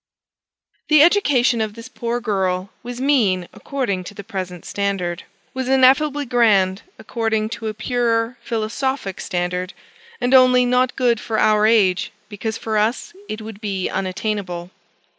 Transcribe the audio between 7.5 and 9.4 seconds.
a purer philosophic